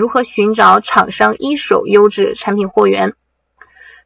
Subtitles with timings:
[0.00, 3.12] 如何寻找厂商一手优质产品货源？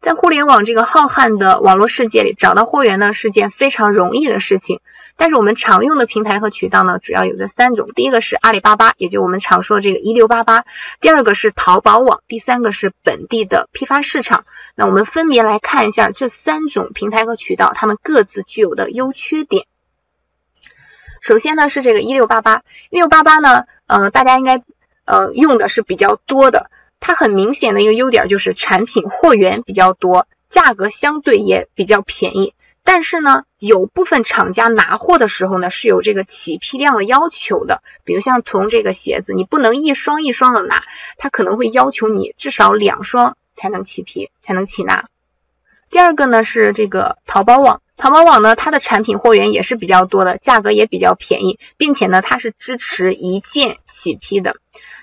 [0.00, 4.80] 在互联网这个浩瀚的网络世界里，找到货源呢是件非常容易的事情。
[5.18, 10.62] 但是我们常用的平台和渠道呢，主要有这三种：第一个是阿里巴巴，也就我们常说的这个一六八八；
[11.02, 14.46] 第二个是淘宝网；第三个是本地的批发市场。
[14.74, 19.66] 那我们分别来看一下这三种平台和渠道，它们各自具有的优缺点。
[21.20, 24.62] 首先呢是这个一六八八，一六八八呢，呃，大家应该
[25.12, 26.70] 呃用的是比较多的。
[27.04, 32.54] 它很明显的一个优点就是产品货源比较多，价格相对也比较便宜。
[32.84, 40.82] 但是呢，有部分厂家拿货的时候呢是有这个起批量的要求的，比如像从这个鞋子，你不能一双一双的拿，
[41.16, 45.06] 它可能会要求你至少两双才能起批，才能起拿。
[45.90, 54.56] 第二个呢是这个淘宝网，淘宝网呢它的产品货源也是比较多的，价格也比较便宜，并且呢它是支持一件起批的。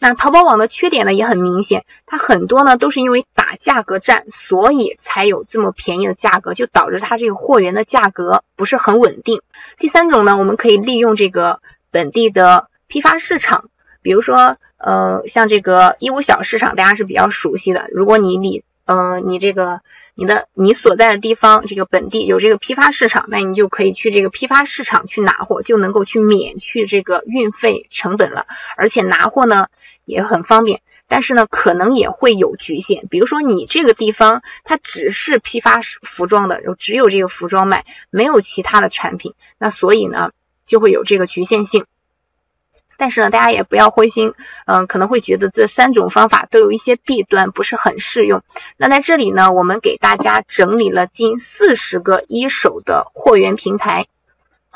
[0.00, 9.40] 那淘宝网的缺点呢也很明显，它很多呢都是因为打价格战，所以才有这么便宜的价格，就导致它这个货源的价格不是很稳定。
[9.78, 11.60] 第三种呢，我们可以利用这个
[11.90, 13.64] 本地的批发市场，
[14.02, 17.86] 比如说呃像这个义乌小市场，大家是比较熟悉的。
[17.90, 19.80] 如果你离呃你这个
[20.14, 28.46] 你的你所在的地方这个本地有这个批发市场，那你就可以去这个批发市场去拿货，就能够去免去这个运费成本了，
[28.76, 29.66] 而且拿货呢。
[30.06, 33.06] 也很方便，但是呢，可能也会有局限。
[33.08, 35.80] 比如说，你这个地方它只是批发
[36.14, 40.32] 服装的，只有这个服装卖，没有其他的产品，那所以呢，
[40.66, 41.86] 就会有这个局限性。
[42.98, 44.32] 但是呢，大家也不要灰心，
[44.66, 48.42] 嗯，可能会觉得这三种方法都有一些弊端，不是很适用。
[48.76, 54.06] 那在这里呢，我们给大家整理了近四十个一手的货源平台。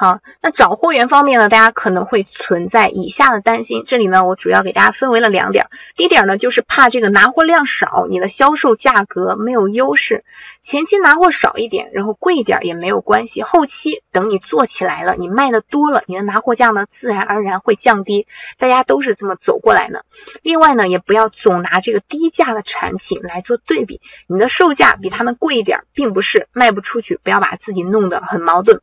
[0.01, 3.83] 好，那找货源方面呢，大家可能会存在以下的担心。
[3.89, 5.67] 这里呢，我主要给大家分为了两点。
[5.97, 10.23] 第一点呢，就是怕这个拿货量少，你的销售价格没有优势。
[10.71, 13.43] 前期拿货少一点，然后贵一点也没有关系。
[13.43, 13.73] 后期
[14.13, 18.29] 等你做起来了，你卖的多了，你的拿货价呢，自然而然会降低。
[18.57, 20.05] 大家都是这么走过来的。
[20.43, 28.81] 另外呢，也不要总拿这个低价的产品来做对比，你的售价比他们贵一点，并不是卖不出去，不要把自己弄得很矛盾。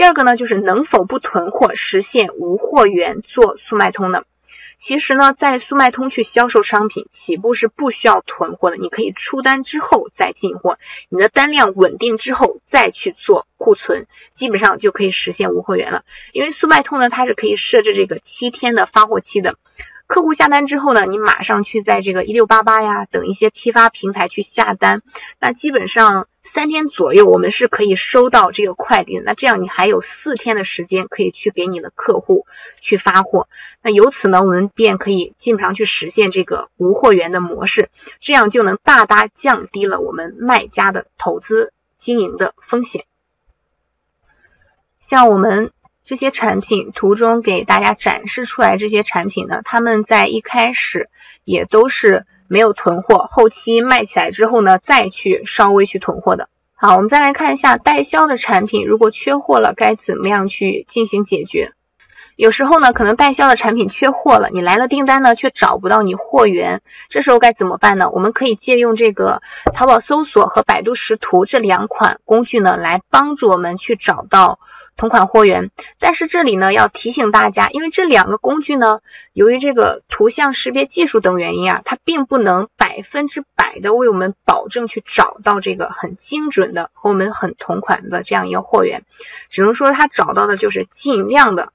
[0.00, 4.22] 第二个呢，就是能否不囤货，实现无货源做速卖通呢？
[4.86, 10.78] 其实呢，在速卖通去销售商品，起步是不需要囤货的，你可以出单之后再进货，
[11.10, 14.06] 你的单量稳定之后再去做库存，
[14.38, 16.02] 基本上就可以实现无货源了。
[16.32, 19.56] 因为速卖通呢，它是可以设置这个七天的发货期的，
[20.06, 25.02] 客户下单之后呢，你马上去在这个一六八八呀等一些批发平台去下单，
[25.38, 26.26] 那基本上。
[26.52, 29.18] 三天左右，我们是可以收到这个快递。
[29.24, 32.44] 那这样你还有四天的时间可以去给你的客户
[32.80, 33.48] 去发货。
[33.82, 37.88] 那由此呢，我们便可以基本上去实现这个无货源的模式，
[38.20, 41.72] 这样就能大大降低了我们卖家的投资
[42.04, 43.04] 经营的风险。
[45.08, 45.70] 像我们
[46.04, 51.08] 这些产品图中给大家展示出来这些产品呢，他们在一开始
[51.44, 52.26] 也都是。
[52.50, 56.48] 没有囤货，后期卖起来之后呢，再去稍微去囤货的。
[56.74, 61.70] 好，我们再来看一下代销的产品，如果缺货了，该怎么样去进行解决？
[62.34, 68.10] 有时候呢，可能代销的产品缺货了，你来了订单呢，却找不到你货源，这时候该怎么办呢？
[68.10, 74.58] 我们可以借用这个淘宝搜索和百度识图这两款工具呢，来帮助我们去找到。
[75.00, 79.00] 同款货源，但是这里呢要提醒大家，因为这两个工具呢，
[79.32, 89.04] 由于这个图像识别技术等原因啊，它并不能百分之百的为我们保证去找到这个很精准的和我们很同款的这样一个货源，
[89.50, 91.72] 只能说它找到的就是尽量的、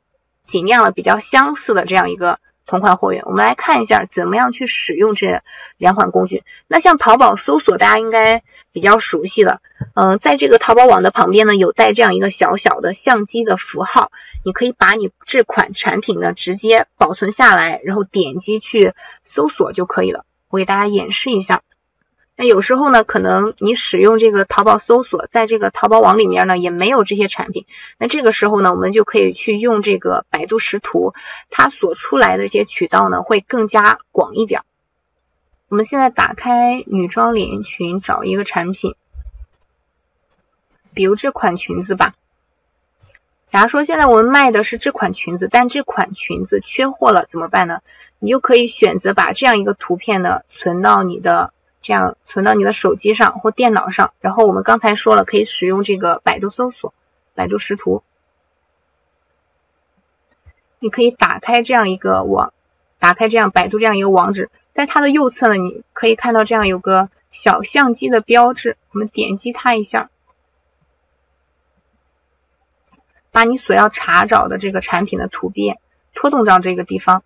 [0.51, 2.37] 尽量的比较相似的这样一个。
[2.67, 5.43] 同款货源，我们来看一下怎么样去使用这
[5.77, 6.41] 两款工具。
[6.67, 8.41] 那像淘宝搜索，大家应该
[8.75, 9.61] 比较熟悉了。
[9.95, 14.11] 嗯，在这个淘宝网的旁边呢，有带这样一个小小的相机的符号，
[14.43, 18.91] 你可以把你这款产品呢直接保存下来，然后点击去
[19.33, 20.25] 搜索就可以了。
[20.49, 21.61] 我给大家演示一下。
[22.37, 27.65] 那有时候呢，可能你使用这个淘宝搜索，在这个淘宝网里面呢，也没有这些产品。
[27.97, 31.13] 那这个时候呢，我们就可以去用这个百度识图，
[31.49, 34.63] 它所出来的一些渠道呢，会更加广一点。
[35.75, 38.95] 我们现在打开女装连衣裙，找一个产品，
[40.93, 42.13] 比如这款裙子吧。
[43.51, 47.81] 假如说现在我们卖的是这款裙子，但这款裙子缺货了，怎么办呢？
[48.19, 51.51] 你就可以选择把这样一个图片呢，存到你的。
[51.81, 56.93] 这样存到你的手机上或电脑上，然后我们刚才说了，可以使用这个百度搜索、
[57.33, 58.01] 百度识图。
[60.79, 62.53] 你可以打开这样一个网，
[62.97, 67.09] 打开这样百度这样一个网址，在它的右侧呢，你可以看到这样有个
[67.43, 70.09] 小相机的标志，我们点击它一下，
[73.31, 75.79] 把你所要查找的这个产品的图片
[76.13, 77.23] 拖动到这个地方。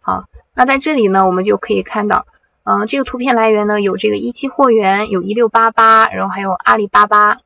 [0.00, 0.24] 好，
[0.54, 2.26] 那在这里呢，我们就可以看到，
[2.64, 7.38] 嗯，这个图片来源呢有这个一期货源，有一六八八，然后还有阿里巴巴。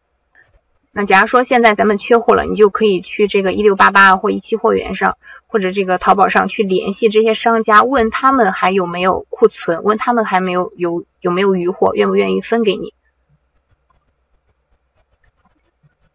[0.92, 5.16] 那假如说现在咱们缺货了，你就可以去这个一六八八或一期货源上，
[5.52, 12.94] 或者这个淘宝上去联系这些商家，问他们还有没有库存，问他们还没有有有没有余货，愿不愿意分给你。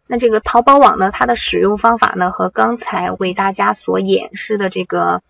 [0.08, 5.22] 那这个淘宝网呢，它的使用方法呢，和刚才为大家所演示的这个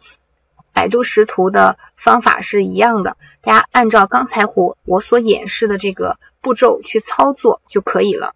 [0.72, 8.34] 百度识图的方法是一样的，大家按照刚才我我所演示的这个步骤去操作就可以了。